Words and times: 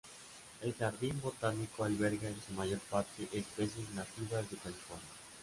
El 0.63 0.73
jardín 0.73 1.21
botánico 1.21 1.83
alberga 1.83 2.27
en 2.27 2.41
su 2.41 2.53
mayor 2.53 2.79
parte 2.89 3.29
especies 3.33 3.87
nativas 3.93 4.49
de 4.49 4.57
California. 4.57 5.05